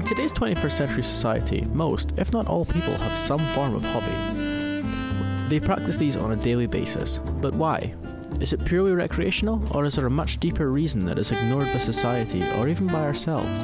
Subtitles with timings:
[0.00, 4.82] In today's 21st century society, most, if not all people, have some form of hobby.
[5.50, 7.94] They practice these on a daily basis, but why?
[8.40, 11.78] Is it purely recreational, or is there a much deeper reason that is ignored by
[11.78, 13.60] society or even by ourselves?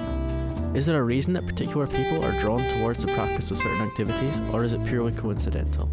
[0.76, 4.38] Is there a reason that particular people are drawn towards the practice of certain activities,
[4.52, 5.88] or is it purely coincidental?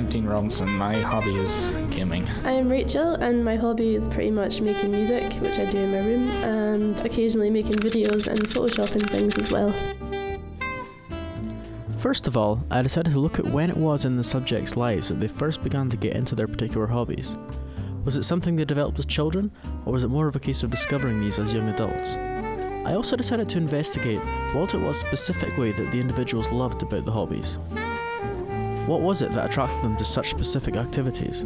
[0.00, 0.70] I'm Dean Robinson.
[0.78, 2.26] My hobby is gaming.
[2.42, 5.98] I'm Rachael, and my hobby is pretty much making music, which I do in my
[5.98, 9.74] room, and occasionally making videos and photoshopping things as well.
[11.98, 15.08] First of all, I decided to look at when it was in the subjects' lives
[15.08, 17.36] that they first began to get into their particular hobbies.
[18.06, 19.52] Was it something they developed as children,
[19.84, 22.14] or was it more of a case of discovering these as young adults?
[22.86, 24.20] I also decided to investigate
[24.54, 27.58] what it was specifically that the individuals loved about the hobbies.
[28.90, 31.44] What was it that attracted them to such specific activities?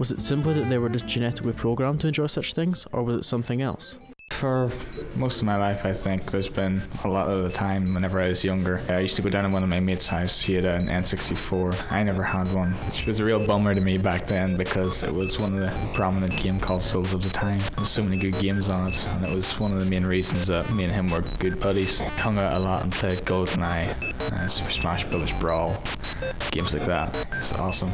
[0.00, 3.18] Was it simply that they were just genetically programmed to enjoy such things, or was
[3.18, 4.00] it something else?
[4.30, 4.68] For
[5.14, 8.28] most of my life, I think there's been a lot of the time whenever I
[8.28, 8.80] was younger.
[8.88, 10.40] I used to go down to one of my mates' house.
[10.40, 11.92] He had an N64.
[11.92, 15.14] I never had one, which was a real bummer to me back then because it
[15.14, 17.58] was one of the prominent game consoles of the time.
[17.58, 20.04] There was so many good games on it, and it was one of the main
[20.04, 21.98] reasons that me and him were good buddies.
[21.98, 25.32] Hung out a lot and played GoldenEye, uh, Super Smash Bros.
[25.34, 25.82] Brawl,
[26.50, 27.14] games like that.
[27.40, 27.92] It's awesome.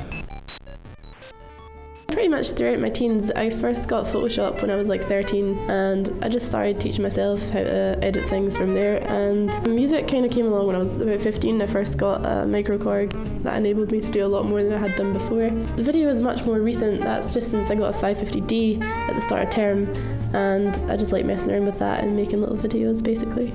[2.08, 6.24] Pretty much throughout my teens, I first got Photoshop when I was like 13, and
[6.24, 9.02] I just started teaching myself how to edit things from there.
[9.10, 11.60] And music kind of came along when I was about 15.
[11.60, 14.78] I first got a microKORG that enabled me to do a lot more than I
[14.78, 15.50] had done before.
[15.50, 19.22] The video is much more recent, that's just since I got a 550D at the
[19.22, 19.92] start of term,
[20.34, 23.52] and I just like messing around with that and making little videos basically.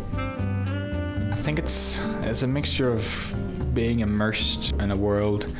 [1.32, 3.06] I think it's it's a mixture of
[3.74, 5.54] being immersed in a world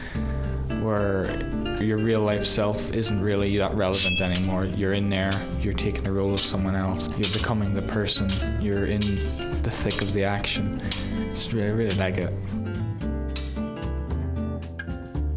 [0.82, 1.30] where
[1.82, 4.66] your real life self isn't really that relevant anymore.
[4.66, 8.30] You're in there, you're taking the role of someone else, you're becoming the person,
[8.62, 9.02] you're in
[9.62, 10.82] the thick of the action.
[11.34, 12.34] Just really, really like it.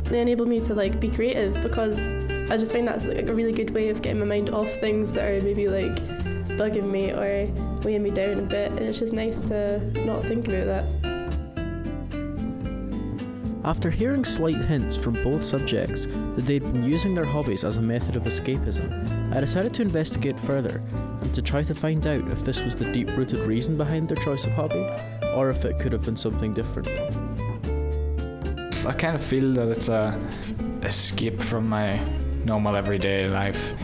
[0.05, 1.99] They enable me to like be creative because
[2.51, 5.11] I just find that's like a really good way of getting my mind off things
[5.13, 5.95] that are maybe like
[6.59, 7.49] bugging me or
[7.83, 11.12] weighing me down a bit and it's just nice to not think about that.
[13.65, 17.83] After hearing slight hints from both subjects that they'd been using their hobbies as a
[17.83, 20.83] method of escapism, I decided to investigate further
[21.21, 24.17] and to try to find out if this was the deep rooted reason behind their
[24.17, 24.85] choice of hobby,
[25.37, 26.89] or if it could have been something different.
[28.85, 30.21] I kind of feel that it's a
[30.83, 32.01] escape from my
[32.45, 33.75] normal everyday life.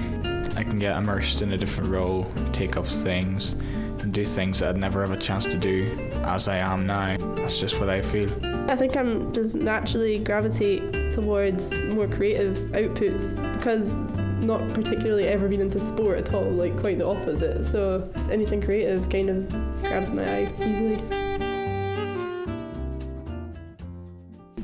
[0.57, 3.55] I can get immersed in a different role, take up things,
[4.03, 5.87] and do things that I'd never have a chance to do
[6.25, 7.17] as I am now.
[7.37, 8.29] That's just what I feel.
[8.71, 13.93] I think I'm just naturally gravitate towards more creative outputs because
[14.45, 17.65] not particularly ever been into sport at all, like quite the opposite.
[17.65, 19.49] So anything creative kind of
[19.83, 21.29] grabs my eye easily.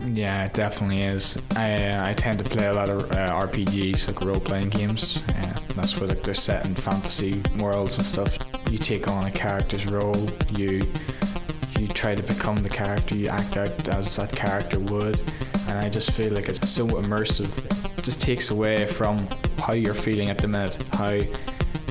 [0.06, 1.36] Yeah, it definitely is.
[1.56, 5.20] I uh, I tend to play a lot of uh, RPGs, like role playing games.
[5.30, 8.38] Uh, that's where like they're set in fantasy worlds and stuff.
[8.74, 10.28] You take on a character's role.
[10.50, 10.82] You
[11.78, 13.14] you try to become the character.
[13.16, 15.22] You act out as that character would.
[15.68, 17.56] And I just feel like it's so immersive.
[17.96, 21.20] It just takes away from how you're feeling at the minute, how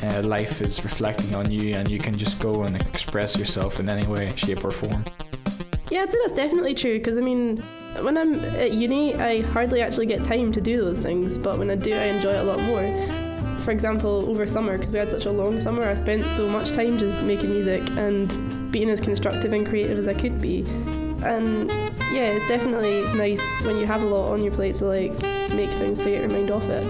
[0.10, 3.88] uh, life is reflecting on you, and you can just go and express yourself in
[3.88, 5.06] any way, shape, or form.
[5.90, 7.62] Yeah, I'd say that's definitely true because I mean,
[8.02, 11.72] when I'm at uni, I hardly actually get time to do those things, but when
[11.72, 13.23] I do, I enjoy it a lot more.
[13.64, 16.74] For example, over summer, because we had such a long summer, I spent so much
[16.74, 20.64] time just making music and being as constructive and creative as I could be.
[21.24, 21.70] And
[22.12, 25.14] yeah, it's definitely nice when you have a lot on your plate to like
[25.54, 26.84] make things to get your mind off it.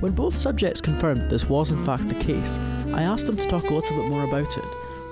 [0.00, 2.58] When both subjects confirmed this was in fact the case,
[2.94, 4.64] I asked them to talk a little bit more about it,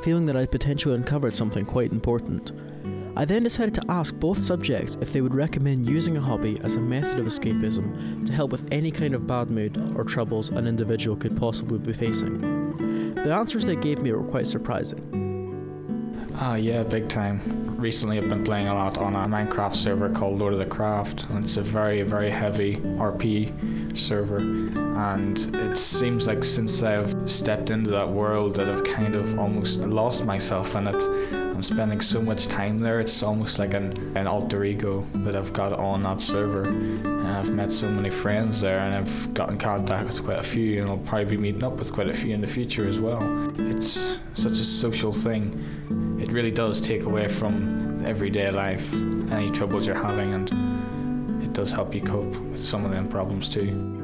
[0.05, 2.53] feeling that I'd potentially uncovered something quite important.
[3.17, 6.77] I then decided to ask both subjects if they would recommend using a hobby as
[6.77, 10.67] a method of escapism to help with any kind of bad mood or troubles an
[10.67, 13.15] individual could possibly be facing.
[13.15, 15.30] The answers they gave me were quite surprising.
[16.37, 17.41] Ah, yeah, big time.
[17.77, 21.27] Recently, I've been playing a lot on a Minecraft server called Lord of the Craft,
[21.29, 24.38] and it's a very, very heavy RP server.
[24.38, 29.81] And it seems like since I've stepped into that world, that I've kind of almost
[29.81, 30.97] lost myself in it.
[31.32, 35.53] I'm spending so much time there, it's almost like an, an alter ego that I've
[35.53, 36.65] got on that server.
[36.65, 40.81] And I've met so many friends there, and I've gotten contact with quite a few,
[40.81, 43.21] and I'll probably be meeting up with quite a few in the future as well.
[43.59, 46.09] It's such a social thing.
[46.20, 51.72] It really does take away from everyday life, any troubles you're having, and it does
[51.72, 53.96] help you cope with some of them problems too.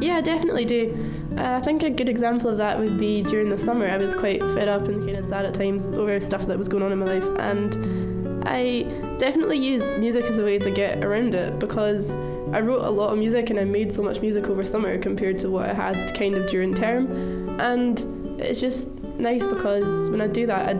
[0.00, 1.12] Yeah, I definitely do.
[1.36, 3.86] Uh, I think a good example of that would be during the summer.
[3.86, 6.68] I was quite fed up and kind of sad at times over stuff that was
[6.68, 8.82] going on in my life, and I
[9.18, 12.10] definitely use music as a way to get around it because
[12.52, 15.38] I wrote a lot of music and I made so much music over summer compared
[15.40, 18.88] to what I had kind of during term, and it's just
[19.18, 20.70] nice because when I do that, I,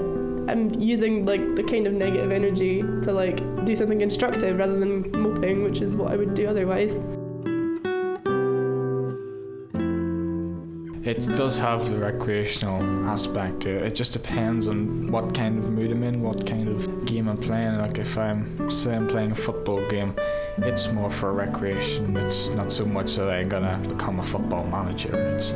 [0.51, 5.11] I'm using like the kind of negative energy to like do something constructive rather than
[5.11, 6.99] moping, which is what I would do otherwise.
[11.07, 13.83] It does have the recreational aspect to it.
[13.85, 17.39] It just depends on what kind of mood I'm in, what kind of game I'm
[17.39, 17.75] playing.
[17.75, 20.17] Like if I'm say I'm playing a football game,
[20.59, 22.17] it's more for recreation.
[22.17, 25.15] It's not so much that I'm gonna become a football manager.
[25.37, 25.53] It's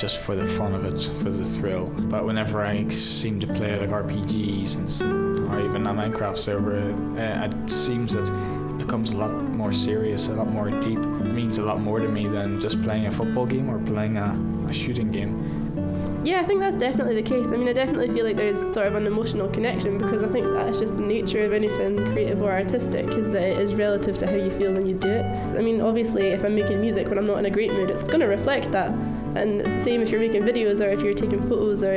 [0.00, 1.86] just for the fun of it, for the thrill.
[1.86, 7.46] But whenever I seem to play like RPGs and or even a Minecraft server, uh,
[7.46, 10.98] it seems that it becomes a lot more serious, a lot more deep.
[10.98, 14.16] It means a lot more to me than just playing a football game or playing
[14.16, 14.38] a,
[14.68, 15.89] a shooting game.
[16.22, 17.46] Yeah, I think that's definitely the case.
[17.46, 20.46] I mean, I definitely feel like there's sort of an emotional connection because I think
[20.52, 24.26] that's just the nature of anything creative or artistic is that it is relative to
[24.26, 25.24] how you feel when you do it.
[25.56, 28.02] I mean, obviously, if I'm making music when I'm not in a great mood, it's
[28.02, 28.90] going to reflect that.
[29.34, 31.94] And it's the same if you're making videos or if you're taking photos or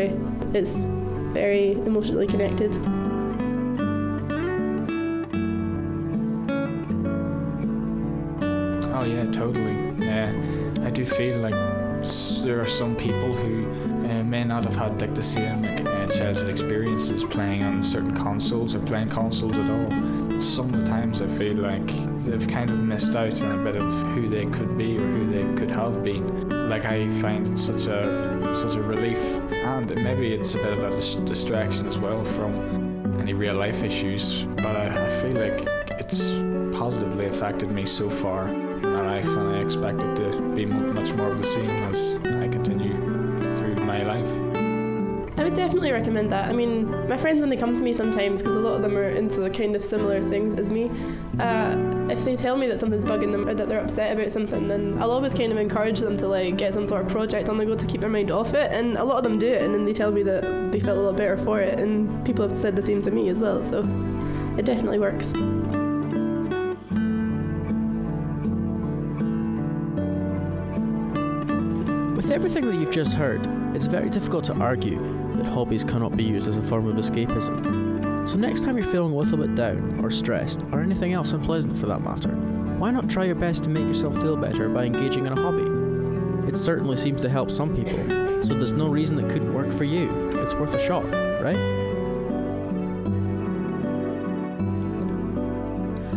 [0.53, 0.75] it's
[1.33, 2.73] very emotionally connected.
[8.95, 10.05] Oh yeah, totally.
[10.05, 10.31] Yeah,
[10.81, 11.55] I do feel like
[12.43, 13.65] there are some people who
[14.02, 14.02] uh,
[14.33, 18.73] may not have had like the same like, uh, childhood experiences playing on certain consoles
[18.73, 20.41] or playing consoles at all.
[20.41, 21.85] Some of the times I feel like
[22.25, 25.31] they've kind of missed out on a bit of who they could be or who
[25.31, 26.49] they could have been.
[26.67, 29.19] Like I find it such a such a relief,
[29.51, 33.83] and maybe it's a bit of a dis- distraction as well from any real life
[33.83, 34.45] issues.
[34.63, 35.59] But I, I feel like
[36.01, 36.21] it's
[36.75, 41.13] positively affected me so far in my life, and I expect it to be much
[41.13, 42.42] more of the same as
[45.53, 46.49] would definitely recommend that.
[46.49, 48.97] I mean, my friends, when they come to me sometimes, because a lot of them
[48.97, 50.89] are into the kind of similar things as me,
[51.39, 51.77] uh,
[52.09, 54.97] if they tell me that something's bugging them or that they're upset about something, then
[54.99, 57.67] I'll always kind of encourage them to like get some sort of project on the
[57.67, 58.71] go to keep their mind off it.
[58.71, 60.99] And a lot of them do it, and then they tell me that they feel
[60.99, 61.79] a lot better for it.
[61.79, 63.81] And people have said the same to me as well, so
[64.57, 65.27] it definitely works.
[72.15, 76.23] With everything that you've just heard, it's very difficult to argue that hobbies cannot be
[76.23, 78.27] used as a form of escapism.
[78.27, 81.77] So, next time you're feeling a little bit down, or stressed, or anything else unpleasant
[81.77, 82.29] for that matter,
[82.77, 85.69] why not try your best to make yourself feel better by engaging in a hobby?
[86.47, 87.97] It certainly seems to help some people,
[88.43, 90.09] so there's no reason it couldn't work for you.
[90.39, 91.05] It's worth a shot,
[91.41, 91.57] right?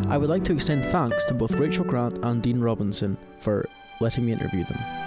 [0.09, 3.69] I would like to extend thanks to both Rachael Grant and Dean Robinson for
[4.01, 5.06] letting me interview them.